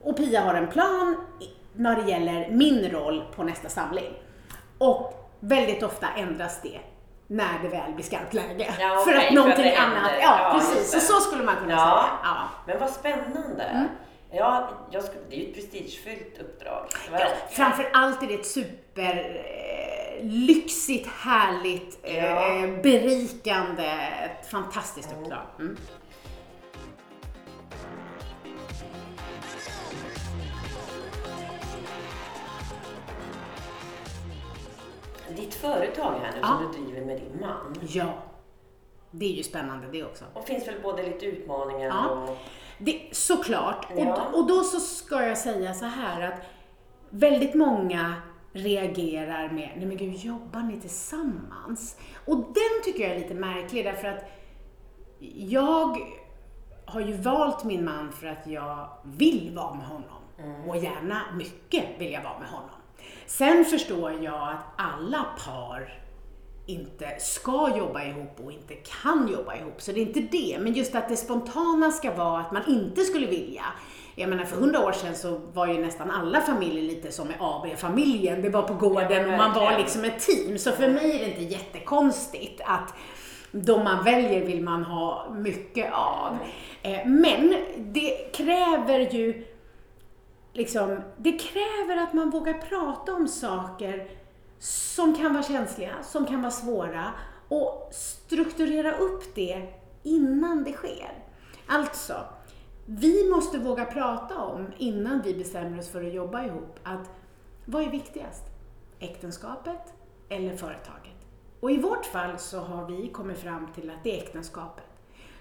[0.00, 1.16] och Pia har en plan
[1.76, 4.12] när det gäller min roll på nästa samling.
[4.78, 6.80] Och väldigt ofta ändras det
[7.26, 8.74] när det väl blir skarpt läge.
[8.80, 10.92] Ja, för okej, att för någonting att det annat, ja, Ja, precis.
[10.92, 11.78] Så, så skulle man kunna Ja.
[11.78, 12.18] säga.
[12.22, 12.36] Ja.
[12.66, 13.88] Men vad spännande.
[14.30, 16.86] Ja, jag skulle, det är ju ett prestigefyllt uppdrag.
[17.12, 17.18] Ja,
[17.50, 22.66] framför allt är det ett super eh, lyxigt, härligt, eh, Ja.
[22.82, 23.86] berikande,
[24.24, 25.42] ett fantastiskt uppdrag.
[25.58, 25.76] Mm.
[35.36, 36.46] Ditt företag här nu Ja.
[36.46, 37.74] som du driver med din man.
[37.88, 38.12] Ja,
[39.10, 40.24] det är ju spännande det också.
[40.34, 42.08] Och finns väl både lite utmaningar Ja.
[42.10, 42.36] och...
[42.78, 43.86] Det, såklart.
[43.96, 44.22] Ja.
[44.32, 46.40] Och, och då så ska jag säga så här att
[47.10, 48.14] väldigt många
[48.52, 51.96] reagerar med, nej men gud, jobbar ni tillsammans?
[52.26, 54.24] Och den tycker jag är lite märklig därför att
[55.36, 55.98] jag
[56.84, 60.22] har ju valt min man för att jag vill vara med honom.
[60.68, 62.75] Och gärna mycket vill jag vara med honom.
[63.26, 66.02] Sen förstår jag att alla par
[66.66, 69.82] inte ska jobba ihop och inte kan jobba ihop.
[69.82, 70.56] Så det är inte det.
[70.60, 73.64] Men just att det spontana ska vara att man inte skulle vilja.
[74.14, 77.36] Jag menar för hundra år sedan så var ju nästan alla familjer lite som med
[77.40, 78.42] AB-familjen.
[78.42, 80.58] Det var på gården och man var liksom ett team.
[80.58, 82.94] Så för mig är det inte jättekonstigt att
[83.50, 86.38] de man väljer vill man ha mycket av.
[86.82, 89.44] Eh, Men det kräver ju
[90.56, 94.10] liksom, det kräver att man vågar prata om saker
[94.58, 97.12] som kan vara känsliga, som kan vara svåra
[97.48, 101.24] och strukturera upp det innan det sker.
[101.66, 102.14] Alltså,
[102.86, 107.10] vi måste våga prata om, innan vi bestämmer oss för att jobba ihop, att
[107.64, 108.42] vad är viktigast?
[108.98, 109.94] Äktenskapet
[110.28, 111.16] eller företaget?
[111.60, 114.84] Och i vårt fall så har vi kommit fram till att det är äktenskapet.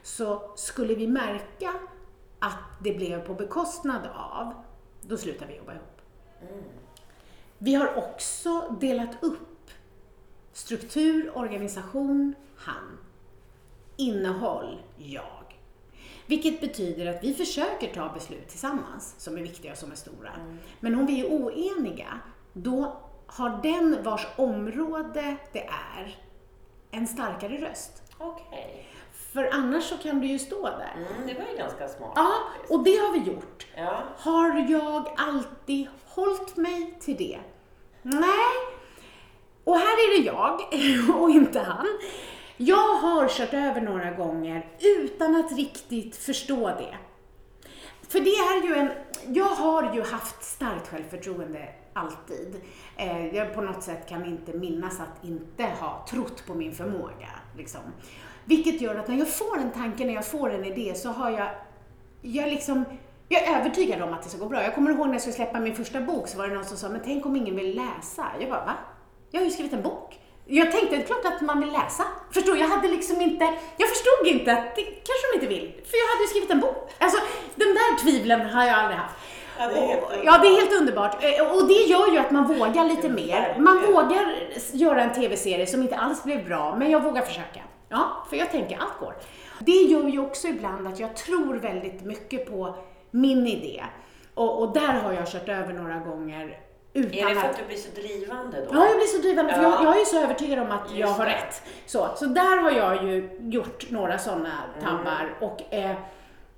[0.04, 1.74] Så skulle vi märka
[2.40, 4.54] att det blev på bekostnad av,
[5.08, 6.02] då slutar vi jobba ihop.
[7.58, 9.70] Vi har också delat upp
[10.54, 12.98] struktur, organisation, han.
[13.98, 15.58] Innehåll, jag.
[16.26, 20.32] Vilket betyder att vi försöker ta beslut tillsammans som är viktiga och som är stora.
[20.80, 22.20] Men om vi är oeniga,
[22.54, 26.18] då har den vars område det är
[26.92, 28.04] en starkare röst.
[28.18, 28.88] Okej.
[29.36, 30.94] För annars så kan du ju stå där.
[30.96, 32.12] Mm, det var ju ganska smart.
[32.16, 32.74] Ja, faktiskt.
[32.74, 33.68] och det har vi gjort.
[33.76, 34.04] Ja.
[34.18, 37.40] Har jag alltid hållit mig till det?
[38.02, 38.56] Nej.
[39.64, 40.62] Och här är det jag
[41.22, 41.88] och inte han.
[42.58, 46.98] Jag har kört över några gånger utan att riktigt förstå det.
[48.10, 48.90] För det är ju en,
[49.36, 52.62] jag har ju haft starkt självförtroende alltid.
[52.98, 57.30] Eh, jag på något sätt kan inte minnas att inte ha trott på min förmåga.
[57.58, 57.82] Liksom.
[58.46, 61.30] Vilket gör att när jag får en tanke, när jag får en idé så har
[61.32, 61.48] jag,
[62.22, 62.86] jag liksom,
[63.30, 64.64] jag är övertygad om att det ska gå bra.
[64.64, 66.78] Jag kommer ihåg när jag skulle släppa min första bok så var det någon som
[66.78, 68.26] sa, men tänk om ingen vill läsa?
[68.40, 68.74] Jag bara, va?
[69.32, 70.20] Jag har ju skrivit en bok.
[70.46, 72.04] Jag tänkte, det är klart att man vill läsa.
[72.32, 73.46] Förstår, jag hade liksom inte,
[73.78, 76.60] jag förstod inte att det kanske de inte vill, för jag hade ju skrivit en
[76.60, 76.92] bok.
[76.98, 77.18] Alltså,
[77.56, 79.16] de där tvivlen har jag aldrig haft.
[79.60, 80.26] Ja, det är helt Och- underbart.
[80.26, 81.24] ja, det är helt underbart.
[81.24, 83.56] Eh, Och det gör ju att man vågar lite mer.
[83.60, 84.36] Man vågar
[84.74, 87.60] göra en TV-serie som inte alls blev bra, men jag vågar försöka.
[87.90, 89.16] Ja, för jag tänker allt går.
[89.60, 92.76] Det gör ju också ibland att jag tror väldigt mycket på
[93.12, 93.84] min idé.
[94.34, 96.60] Och, och där har jag kört över några gånger
[96.94, 97.58] utan Är det för att...
[97.58, 98.68] du blir så drivande då?
[98.76, 99.70] Ja, jag blir så drivande för Ja.
[99.70, 101.32] jag, jag är så övertygad om att jag Just har det.
[101.32, 101.62] rätt.
[101.86, 104.52] Så, så där har jag ju gjort några sådana
[104.84, 105.96] tabbar och, eh,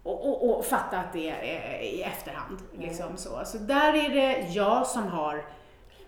[0.03, 2.59] och, och, och fatta att det är i efterhand.
[2.79, 3.41] Liksom så.
[3.45, 5.45] så där är det jag som har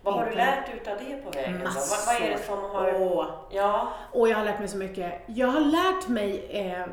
[0.03, 1.63] Vad har du lärt ut av det på vägen?
[1.63, 2.07] Massor.
[2.07, 3.01] Vad, vad är det som har...
[3.01, 3.25] Åh.
[3.51, 5.21] Ja, Och jag har lärt mig så mycket.
[5.27, 6.85] Jag har lärt mig, eh,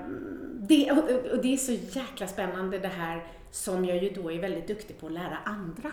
[0.52, 4.38] det, och- och det är så jäkla spännande det här som jag ju då är
[4.40, 5.92] väldigt duktig på att lära andra.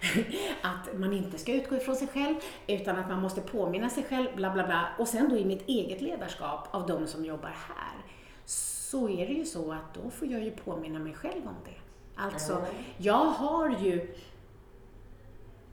[0.62, 2.34] Att man inte ska utgå ifrån sig själv,
[2.66, 4.88] utan att man måste påminna sig själv, bla bla bla.
[4.98, 7.96] Och sen då i mitt eget ledarskap av de som jobbar här,
[8.44, 11.74] så är det ju så att då får jag ju påminna mig själv om det.
[12.22, 12.64] Alltså, Mm.
[12.96, 14.14] jag har ju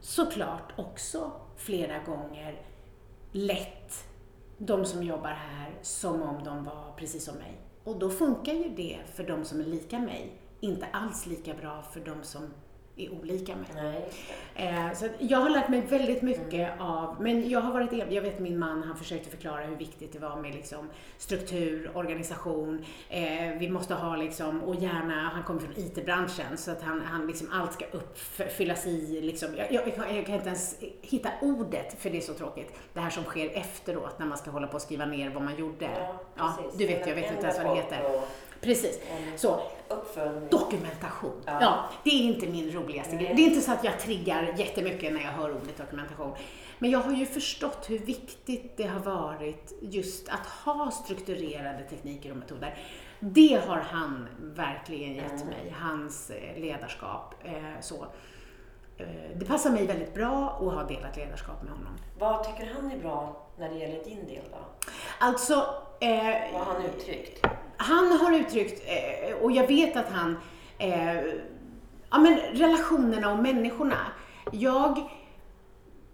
[0.04, 2.62] såklart också flera gånger
[3.32, 4.04] lett
[4.58, 7.60] de som jobbar här som om de var precis som mig.
[7.84, 11.82] Och då funkar ju det för de som är lika mig, inte alls lika bra
[11.82, 12.50] för de som
[12.96, 13.66] är olika mig.
[13.74, 14.08] nej.
[14.54, 18.38] Eh, så jag har lärt mig väldigt mycket av, men jag har varit, jag vet
[18.38, 23.68] min man, han försökte förklara hur viktigt det var med liksom struktur, organisation, eh, vi
[23.70, 27.72] måste ha liksom, och gärna, han kommer från IT-branschen, så att han, han liksom, allt
[27.72, 29.94] ska uppfyllas i, liksom, jag, jag, jag
[30.26, 34.18] kan- inte ens hitta ordet för det är så tråkigt, det här som sker efteråt
[34.18, 35.90] när man ska hålla på och skriva ner vad man gjorde.
[36.36, 36.78] Ja, precis.
[36.78, 38.20] du vet, jag vet inte ens vad det heter.
[38.60, 39.00] Precis.
[39.36, 40.48] Så, Uppföljning.
[40.50, 41.42] Dokumentation.
[41.46, 41.58] Ja.
[41.60, 41.84] Ja.
[42.04, 43.32] det är inte min roligaste grej.
[43.36, 46.34] Det är inte så att jag triggar jättemycket när jag hör ordet dokumentation.
[46.78, 52.30] Men jag har ju förstått hur viktigt det har varit just att ha strukturerade tekniker
[52.30, 52.78] och metoder.
[53.20, 55.46] Det har han verkligen gett Mm.
[55.46, 57.34] mig, hans eh, ledarskap.
[57.44, 58.06] Eh, Så.
[58.96, 61.96] Eh, Det passar mig väldigt bra att ha delat ledarskap med honom.
[62.18, 64.58] Vad tycker han är bra när det gäller din del då?
[65.18, 65.54] Alltså,
[66.00, 67.46] eh, Vad har han uttryckt?
[67.76, 70.38] Han har uttryckt, eh, och jag vet att han,
[70.78, 71.14] eh,
[72.10, 73.98] ja men relationerna och människorna.
[74.52, 75.10] Jag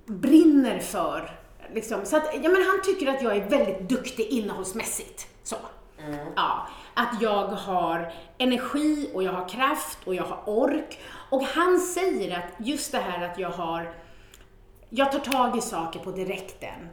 [0.07, 1.31] brinner för,
[1.75, 5.27] liksom, så att, ja men han tycker att jag är väldigt duktig innehållsmässigt.
[5.43, 5.57] Så.
[6.37, 10.99] Ja, att jag har energi och jag har kraft och jag har ork.
[11.31, 13.95] Och han säger att just det här att jag har
[14.93, 16.89] jag tar tag i saker på direkten.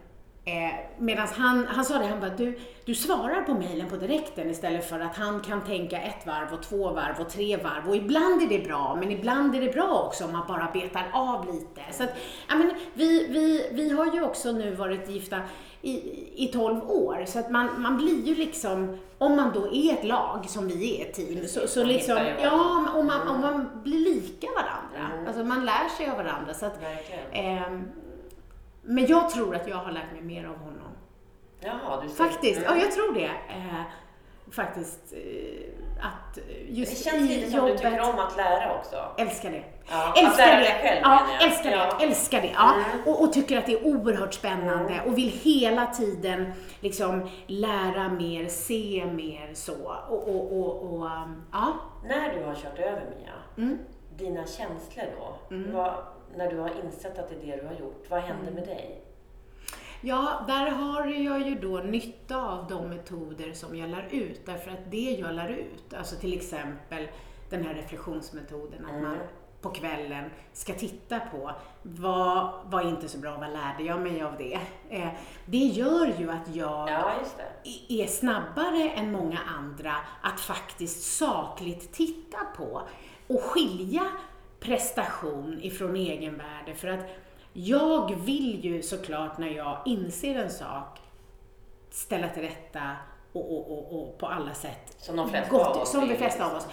[0.47, 4.49] Eh, Medan han, han sa det, han bara, du, du svarar på mejlen på direkten
[4.49, 7.89] istället för att han kan tänka ett varv och två varv och tre varv.
[7.89, 11.05] Och ibland är det bra, men ibland är det bra också om man bara betar
[11.13, 11.81] av lite.
[11.91, 12.09] Så att,
[12.49, 15.39] ja, men vi, vi, vi har ju också nu varit gifta
[15.81, 15.91] i,
[16.43, 20.03] i 12 år, så att man, man blir ju liksom, om man då är ett
[20.03, 23.99] lag som vi är ett team, så, så liksom, ja, och man, och man blir
[23.99, 25.15] lika varandra.
[25.15, 25.27] Mm.
[25.27, 26.53] Alltså man lär sig av varandra.
[26.53, 27.45] Så att, Verkligen.
[27.45, 27.83] Ehm,
[28.87, 30.91] men jag tror att jag har lärt mig mer av honom.
[31.59, 32.15] Jaha, du ser.
[32.15, 32.77] Faktiskt, Mm.
[32.77, 33.25] ja jag tror det.
[33.25, 33.81] Eh,
[34.51, 38.95] faktiskt eh, att just Det känns lite som du tycker om att lära också.
[39.17, 39.63] Älskar det.
[39.89, 40.63] Ja, att älskar lära det.
[40.63, 41.47] dig själv ja, jag.
[41.51, 41.75] älskar det.
[41.75, 41.97] Ja.
[42.01, 42.51] Älskar det.
[42.55, 42.73] Ja.
[42.75, 43.07] Mm.
[43.07, 48.47] Och, och tycker att det är oerhört spännande och vill hela tiden liksom lära mer,
[48.47, 49.95] se mer så.
[50.09, 51.09] Och, och, och,
[51.51, 51.73] ja.
[52.03, 53.77] När du har kört över Mia, Mm.
[54.17, 55.55] dina känslor då?
[55.73, 55.93] Vad,
[56.35, 59.01] när du har insett att det är det du har gjort, vad händer med dig?
[60.01, 64.45] Ja, där har jag ju då nytta av de metoder som jag lär ut.
[64.45, 67.07] Därför att det jag lär ut, alltså till exempel
[67.49, 69.17] den här reflektionsmetoden, att man
[69.61, 74.37] på kvällen ska titta på vad var inte så bra, vad lärde jag mig av
[74.37, 74.59] det?
[74.89, 75.07] Eh,
[75.45, 77.11] det gör ju att jag Ja,
[77.89, 82.81] är snabbare än många andra att faktiskt sakligt titta på
[83.27, 84.07] och skilja
[84.59, 86.75] prestation ifrån egenvärde.
[86.75, 87.05] För att
[87.53, 90.99] jag vill ju såklart när jag inser en sak
[91.89, 92.91] ställa till rätta
[93.31, 94.95] och, och, och, och på alla sätt.
[94.97, 96.67] Som de flesta gott, av oss Som de flesta av oss.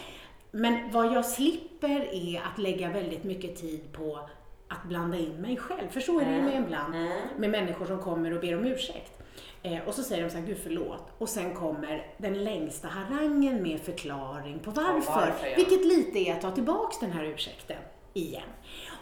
[0.50, 4.28] Men vad jag slipper är att lägga väldigt mycket tid på
[4.68, 5.88] att blanda in mig själv.
[5.88, 6.94] För så är det ju med ibland
[7.36, 9.23] med människor som kommer och ber om ursäkt.
[9.66, 11.02] Eh, och så säger de så här, gud förlåt.
[11.18, 15.12] Och sen kommer den längsta harangen med förklaring på varför.
[15.12, 15.56] varför, ja.
[15.56, 17.76] Vilket lite är att ta tillbaks den här ursäkten
[18.12, 18.48] igen.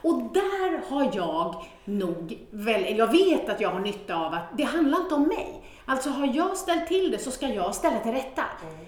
[0.03, 4.63] Och där har jag nog, väl, jag vet att jag har nytta av att det
[4.63, 5.63] handlar inte om mig.
[5.85, 8.45] Alltså har jag ställt till det så ska jag ställa till rätta.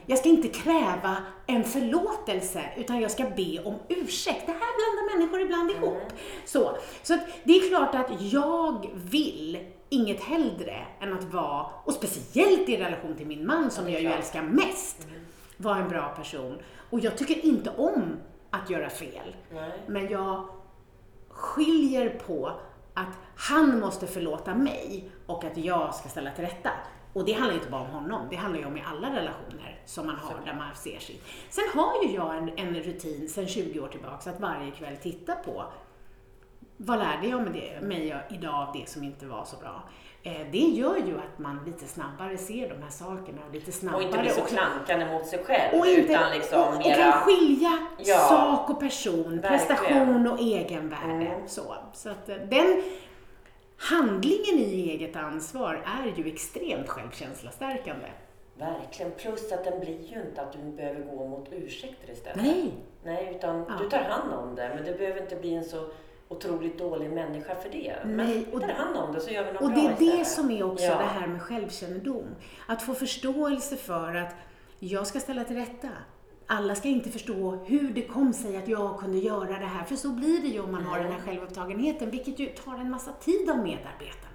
[0.06, 4.46] Jag ska inte kräva en förlåtelse utan jag ska be om ursäkt.
[4.46, 6.12] Det här blandar människor ibland ihop.
[6.44, 9.58] Så, så det är klart att jag vill
[9.94, 14.08] inget hellre än att vara, och speciellt i relation till min man som jag ju
[14.08, 15.06] älskar mest,
[15.56, 16.58] vara en bra person.
[16.90, 18.16] Och jag tycker inte om
[18.50, 19.36] att göra fel.
[19.52, 19.72] Nej.
[19.86, 20.48] Men jag
[21.28, 22.52] skiljer på
[22.94, 26.70] att han måste förlåta mig och att jag ska ställa till rätta.
[27.12, 30.06] Och det handlar inte bara om honom, det handlar ju om i alla relationer som
[30.06, 31.22] man har där man ser sitt.
[31.50, 35.34] Sen har ju jag en, en rutin sedan 20 år tillbaks att varje kväll titta
[35.34, 35.64] på
[36.76, 37.42] vad lärde jag
[37.82, 39.82] mig, idag av det som inte var så bra?
[40.22, 43.96] Eh, det gör ju att man lite snabbare ser de här sakerna och lite snabbare
[43.96, 45.80] Och inte blir så klankande mot sig själv.
[45.80, 46.94] och, inte, utan liksom och, och mera...
[46.96, 48.18] kan skilja Ja.
[48.18, 49.42] sak och person, Verkligen.
[49.42, 51.12] prestation och egenvärde.
[51.26, 51.48] Mm.
[51.48, 52.82] Så, så att eh, den
[53.76, 58.06] handlingen i eget ansvar är ju extremt självkänslastärkande.
[58.58, 59.12] Verkligen.
[59.12, 62.36] Plus att den blir ju inte att du behöver gå mot ursäkter istället.
[62.44, 62.72] Nej,
[63.04, 63.74] Nej, utan Ja.
[63.80, 64.72] du tar hand om det.
[64.74, 65.86] Men du behöver inte bli en så
[66.28, 67.96] otroligt dålig människa för det.
[68.04, 69.88] Nej, Men och- tar hand om det så gör vi något Och bra det är
[69.98, 70.26] det istället.
[70.28, 70.98] som är också Ja.
[70.98, 72.24] det här med självkännedom.
[72.66, 74.34] Att få förståelse för att
[74.78, 75.88] jag ska ställa till rätta.
[76.46, 79.84] Alla ska inte förstå hur det kom sig att jag kunde göra det här.
[79.84, 82.90] För så blir det ju om man har den här självupptagenheten, vilket ju tar en
[82.90, 84.33] massa tid av medarbetarna.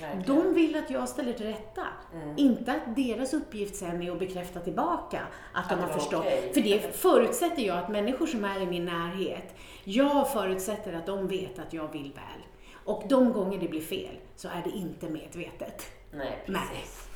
[0.00, 0.26] Verkligen.
[0.36, 1.82] De vill att jag ställer till rätta.
[2.14, 2.34] Mm.
[2.36, 5.20] Inte att deras uppgift sen är att bekräfta tillbaka
[5.52, 6.20] att de Att har det var förstått.
[6.26, 6.50] okej.
[6.54, 11.28] För det förutsätter jag att människor som är i min närhet, jag förutsätter att de
[11.28, 12.42] vet att jag vill väl.
[12.84, 15.82] Och de gånger det blir fel så är det inte medvetet.
[16.12, 16.60] Nej, Nej.
[16.70, 17.08] precis.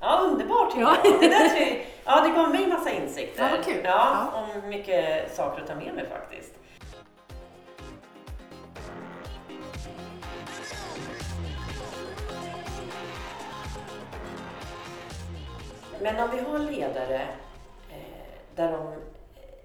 [0.00, 0.96] Ja, underbart tycker Ja.
[1.04, 1.20] jag.
[1.20, 1.78] Det där.
[2.04, 3.42] Ja, det gav mig massa insikter.
[3.42, 3.80] Ja, vad kul.
[3.84, 6.54] Ja, om mycket saker att ta med mig faktiskt.
[16.02, 17.20] Men om vi har ledare
[17.90, 17.96] eh,
[18.56, 18.98] där de eh,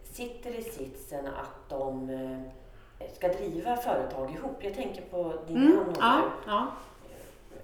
[0.03, 4.57] sitter i sitsen att de eh, ska driva företag ihop.
[4.63, 5.75] Jag tänker på din Mm.
[5.77, 6.67] man Ja, ja.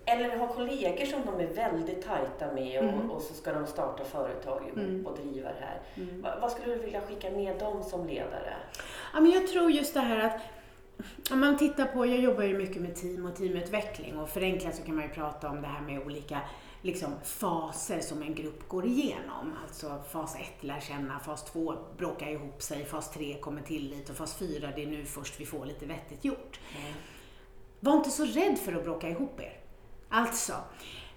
[0.06, 3.12] Eller ha kollegor som de är väldigt tajta med och, Mm.
[3.12, 5.06] och så ska de starta företag ihop Mm.
[5.08, 5.80] och driva det här.
[5.96, 6.22] Mm.
[6.22, 8.54] Va, vad skulle du vilja skicka med dem som ledare?
[9.14, 10.42] Ja, men jag tror just det här att
[11.32, 14.84] om man tittar på, jag jobbar ju mycket med team och teamutveckling och förenklat så
[14.84, 16.40] kan man ju prata om det här med olika
[16.82, 19.54] liksom, faser som en grupp går igenom.
[19.64, 24.16] Alltså fas 1 lär känna, fas 2 bråkar ihop sig, fas 3 kommer tillit och
[24.16, 26.60] fas 4 det är nu först vi får lite vettigt gjort.
[27.80, 29.60] Var inte så rädd för att bråka ihop er.
[30.10, 30.54] Alltså,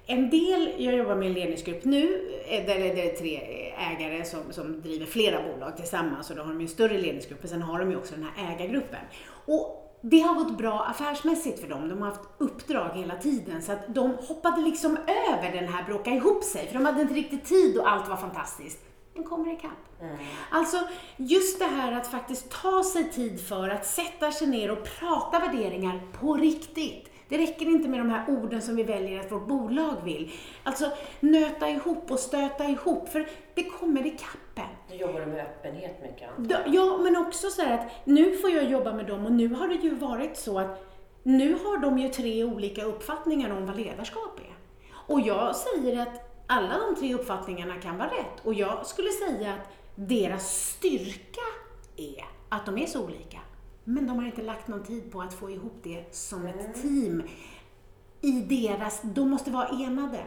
[0.06, 3.36] en del, jag jobbar med en ledningsgrupp nu, eh, där är det tre
[3.78, 7.48] ägare som, som driver flera bolag tillsammans och då har de en större ledningsgrupp, men
[7.48, 9.00] sen har de ju också den här ägargruppen.
[9.46, 13.72] Och det har gått bra affärsmässigt för dem, de har haft uppdrag hela tiden så
[13.72, 17.44] att de hoppade liksom över den här bråka ihop sig, för de hade inte riktigt
[17.44, 18.78] tid och allt var fantastiskt.
[19.14, 20.00] Den kommer ikapp.
[20.00, 20.16] Mm.
[20.50, 20.76] Alltså,
[21.16, 25.38] just det här att faktiskt ta sig tid för att sätta sig ner och prata
[25.38, 27.08] värderingar på riktigt.
[27.28, 30.32] Det räcker inte med de här orden som vi väljer att vårt bolag vill.
[30.62, 34.64] Alltså, nöta ihop och stöta ihop, för det kommer ikapp en.
[34.90, 36.28] Nu jobbar du med öppenhet mycket.
[36.28, 36.46] Anton.
[36.50, 39.48] Ja, Ja, men också så här att nu får jag jobba med dem och nu
[39.54, 40.84] har det ju varit så att
[41.22, 44.54] nu har de ju tre olika uppfattningar om vad ledarskap är.
[45.14, 48.44] Och jag säger att alla de tre uppfattningarna kan vara rätt.
[48.44, 51.40] Och jag skulle säga att deras styrka
[51.96, 53.38] är att de är så olika.
[53.84, 57.22] Men de har inte lagt någon tid på att få ihop det som ett team
[58.20, 60.24] i deras, de måste vara enade.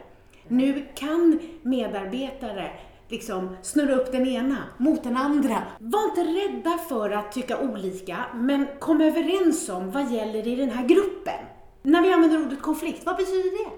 [0.47, 2.71] Nu kan medarbetare
[3.09, 5.63] liksom snurra upp den ena mot den andra.
[5.79, 10.69] Var inte rädda för att tycka olika, men kom överens om vad gäller i den
[10.69, 11.45] här gruppen.
[11.81, 13.71] När vi använder ordet konflikt, vad betyder det?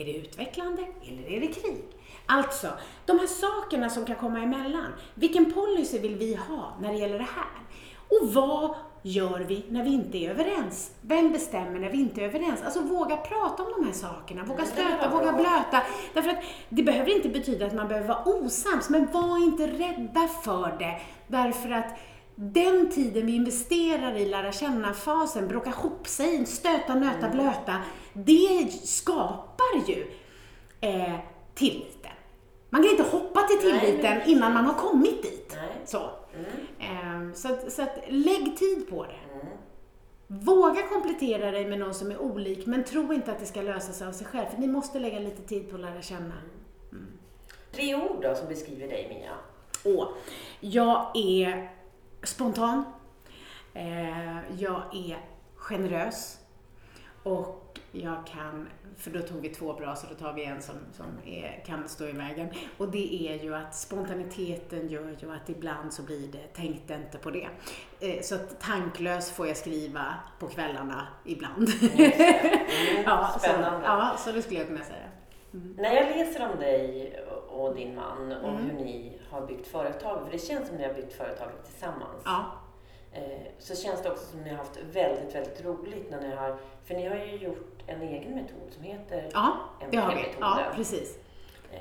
[0.00, 1.84] Är det utvecklande eller är det krig?
[2.26, 2.68] Alltså,
[3.06, 4.92] de här sakerna som kan komma emellan.
[5.14, 7.60] Vilken policy vill vi ha när det gäller det här?
[8.08, 8.74] Och vad
[9.06, 10.90] gör vi när vi inte är överens?
[11.00, 12.62] Vem bestämmer när vi inte är överens?
[12.62, 15.82] Alltså våga prata om de här sakerna, våga Mm, stöta, våga blöta.
[16.14, 20.28] Därför att det behöver inte betyda att man behöver vara osams, men var inte rädda
[20.28, 21.00] för det.
[21.26, 21.98] Därför att
[22.34, 27.76] den tiden vi investerar i lära känna-fasen, bråka ihop sig, stöta, nöta, blöta,
[28.12, 30.06] det skapar ju
[30.80, 31.14] eh,
[31.54, 32.12] tilliten.
[32.70, 35.56] Man kan inte hoppa till tilliten innan man har kommit dit.
[35.84, 36.10] Så,
[36.78, 37.28] Mm.
[37.28, 39.34] eh, så, att, så att lägg tid på det.
[39.34, 39.46] Mm.
[40.26, 43.92] Våga komplettera dig med någon som är olik, men tro inte att det ska lösa
[43.92, 46.34] sig av sig själv, för ni måste lägga lite tid på att lära känna.
[47.72, 49.32] Tre ord då som beskriver dig Mia.
[49.94, 50.08] Och
[50.60, 51.70] jag är
[52.22, 52.84] spontan.
[53.74, 55.18] Eh, jag är
[55.56, 56.38] generös.
[57.26, 60.74] Och jag kan, för då tog vi två bra så då tar vi en som,
[60.92, 62.48] som är, kan stå i vägen.
[62.78, 67.18] Och det är ju att spontaniteten gör ju att ibland så blir det, tänkte inte
[67.18, 67.48] på det.
[68.00, 71.68] Eh, så att tanklös får jag skriva på kvällarna ibland.
[71.98, 72.10] Mm.
[73.06, 73.86] ja, så, Spännande.
[73.86, 75.08] ja, så det skulle jag kunna säga.
[75.76, 77.12] När jag läser om dig
[77.48, 78.70] och din man och Mm.
[78.70, 82.22] hur ni har byggt företag, för det känns som ni har byggt företaget tillsammans.
[82.24, 82.44] Ja.
[83.16, 83.22] Eh,
[83.58, 86.94] Så känns det också som ni har haft väldigt, väldigt roligt när ni har, för
[86.94, 89.56] ni har ju gjort en egen metod som heter Ja.
[89.80, 90.24] MVP-metoden.
[90.40, 91.18] Ja, precis.
[91.72, 91.78] Eh,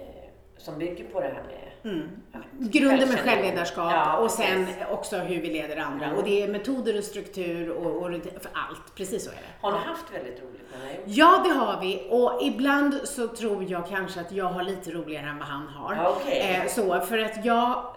[0.57, 2.09] som bygger på det här med Mm.
[2.51, 4.83] Grunden med självledarskap Ja, och sen precis.
[4.91, 6.05] också hur vi leder andra.
[6.05, 6.17] Mm.
[6.17, 8.95] Och det är metoder och struktur och, och för allt.
[8.95, 9.67] Precis så är det.
[9.67, 12.07] Har ni haft väldigt roligt när ni har gjort Ja, det har vi.
[12.09, 16.07] Och ibland så tror jag kanske att jag har lite roligare än vad han har.
[16.09, 16.59] Okej.
[16.63, 17.95] Eh, så, för att jag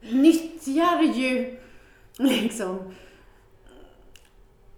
[0.00, 1.58] nyttjar ju
[2.18, 2.94] liksom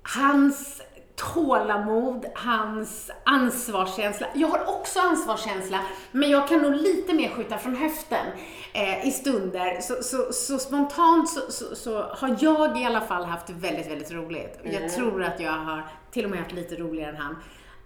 [0.03, 0.83] hans
[1.17, 4.27] tålamod, hans ansvarskänsla.
[4.35, 5.81] Jag har också ansvarskänsla,
[6.13, 8.27] men jag kan nog lite mer skjuta från höften
[8.73, 9.81] eh, i stunder.
[9.81, 14.61] Så, så, så spontant så, så, har jag i alla fall haft väldigt, väldigt roligt.
[14.61, 17.37] Och Jag tror att jag har till och med haft lite roligare än han.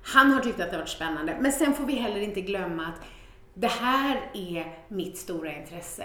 [0.03, 2.87] Han har tyckt att det har varit spännande, men sen får vi heller inte glömma
[2.87, 3.05] att
[3.55, 6.05] det här är mitt stora intresse.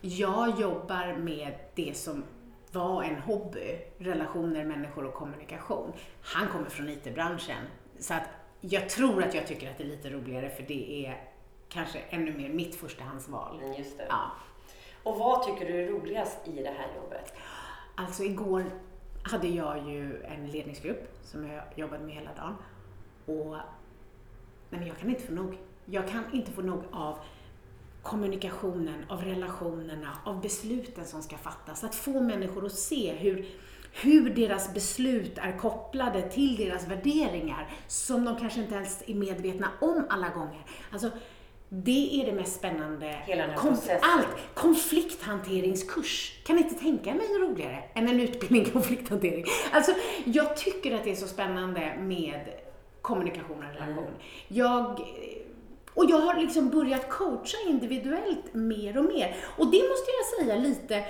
[0.00, 2.24] Jag jobbar med det som
[2.72, 5.92] var en hobby, relationer, människor och kommunikation.
[6.22, 7.64] Han kommer från IT-branschen,
[7.98, 8.28] så att
[8.60, 11.24] jag tror att jag tycker att det är lite roligare för det är
[11.68, 13.60] kanske ännu mer mitt förstahandsval.
[13.62, 14.06] Mm, Just det.
[14.08, 14.30] Ja.
[15.02, 17.34] Och vad tycker du är roligast i det här jobbet?
[17.94, 18.64] Alltså igår
[19.22, 22.56] hade jag ju en ledningsgrupp som jag jobbade med hela dagen.
[23.26, 23.56] Och
[24.70, 25.58] nej men jag kan inte få nog.
[25.84, 27.18] Jag kan inte få nog av
[28.02, 31.84] kommunikationen, av relationerna, av besluten som ska fattas.
[31.84, 33.46] Att få människor att se hur,
[33.92, 39.70] hur deras beslut är kopplade till deras värderingar som de kanske inte ens är medvetna
[39.80, 40.66] om alla gånger.
[40.92, 41.10] Alltså,
[41.68, 43.06] det är det mest spännande.
[43.06, 43.98] Hela den här processen.
[44.02, 44.54] Allt.
[44.54, 46.40] Konflikthanteringskurs.
[46.46, 49.44] Kan inte tänka mig något roligare än en utbildning i konflikthantering.
[49.72, 49.92] Alltså,
[50.24, 52.40] jag tycker att det är så spännande med
[53.02, 54.10] kommunikation och relation.
[54.48, 55.00] Jag,
[55.94, 59.36] och jag har liksom börjat coacha individuellt mer och mer.
[59.56, 61.04] Och det måste jag säga lite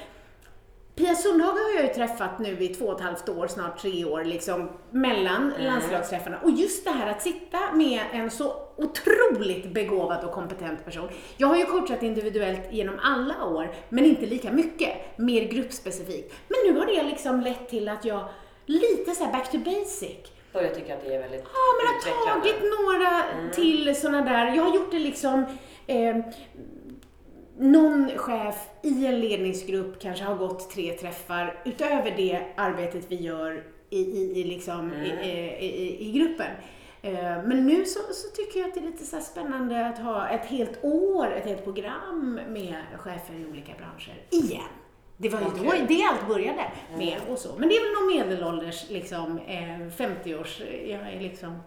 [0.95, 4.05] Pia Sundhage har jag ju träffat nu i två och ett halvt år, snart tre
[4.05, 6.39] år, liksom mellan landslagsträffarna.
[6.43, 11.09] Och just det här att sitta med en så otroligt begåvad och kompetent person.
[11.37, 16.35] Jag har ju coachat individuellt genom alla år, men inte lika mycket, mer gruppspecifikt.
[16.49, 18.29] Men nu har det liksom lett till att jag
[18.67, 20.33] lite så back to basic.
[20.53, 22.49] Börjar tycka att det är väldigt Ja, men har utvecklande.
[22.49, 23.23] tagit några
[23.55, 25.45] till sådana där, jag har gjort det liksom
[25.87, 26.17] eh,
[27.59, 33.65] någon chef i en ledningsgrupp kanske har gått tre träffar utöver det arbetet vi gör
[33.91, 36.47] i, i, i, liksom, i, i, i, i gruppen.
[37.03, 40.29] Eh, Men nu så, så tycker jag att det är lite så spännande att ha
[40.29, 44.15] ett helt år, ett helt program med chefer i olika branscher.
[44.31, 44.63] Igen!
[45.23, 45.85] Det var ju då Okej.
[45.89, 46.65] det allt började
[46.97, 47.49] med och så.
[47.59, 51.63] Men det är väl någon medelålders, liksom, eh, 50-års, jag är liksom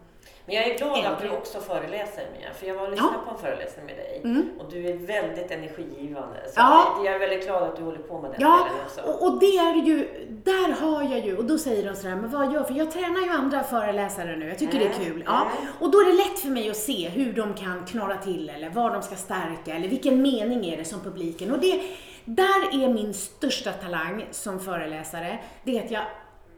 [0.45, 3.22] Men jag är glad att du också föreläser Mia, för jag var och lyssnade Ja.
[3.26, 4.49] på en föreläsning med dig Mm.
[4.60, 6.38] och du är väldigt energigivande.
[6.47, 7.01] Så Ja.
[7.06, 9.01] jag är väldigt glad att du håller på med den Ja, också.
[9.01, 10.08] och, och det är ju,
[10.43, 13.22] där har jag ju, och då säger de sådär, men vad gör För jag tränar
[13.22, 15.24] ju andra föreläsare nu, jag tycker det är Mm, kul.
[15.28, 15.47] Ja.
[15.80, 18.70] Och då är det lätt för mig att se hur de kan knorra till eller
[18.70, 21.51] vad de ska stärka eller vilken mening är det som publiken.
[21.51, 21.82] Och det,
[22.26, 26.04] där är min största talang som föreläsare, det är att jag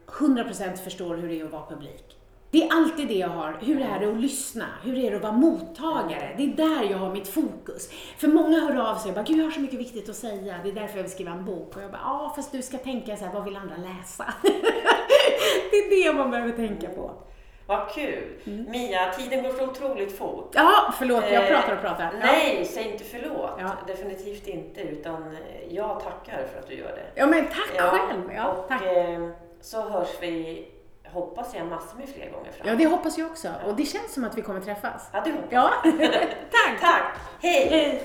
[0.06, 2.18] 100% förstår hur det är att vara publik.
[2.50, 3.58] Det är alltid det jag har.
[3.60, 4.64] Hur är det att lyssna?
[4.82, 6.34] Hur är det att vara mottagare?
[6.36, 7.90] Det är där jag har mitt fokus.
[8.18, 10.60] För många hör av sig och bara, gud jag har så mycket viktigt att säga.
[10.62, 11.76] Det är därför jag vill skriva en bok.
[11.76, 14.34] Och jag bara, ja fast du ska tänka så här, vad vill andra läsa?
[15.70, 17.27] det är det man behöver tänka på.
[17.68, 18.40] Vad kul!
[18.46, 18.70] Mm.
[18.70, 20.50] Mia, tiden går så otroligt fort.
[20.54, 22.04] Ja, förlåt, jag Eh, pratar och pratar.
[22.04, 22.18] Ja.
[22.26, 23.50] Nej, säg inte förlåt.
[23.58, 23.70] Ja.
[23.86, 24.80] Definitivt inte.
[24.80, 27.06] Utan eh, jag tackar för att du gör det.
[27.14, 28.32] Ja men tack själv.
[28.36, 28.82] Ja, och tack.
[28.82, 29.28] eh,
[29.60, 30.68] så hörs vi,
[31.06, 32.68] hoppas jag, massor med fler gånger fram.
[32.68, 33.48] Ja, det hoppas jag också.
[33.66, 35.08] Och det känns som att vi kommer träffas.
[35.12, 35.92] Ja, det hoppas Ja, jag.
[36.50, 36.80] tack.
[36.80, 37.02] Tack!
[37.42, 37.68] Hej!
[37.70, 38.02] Hej.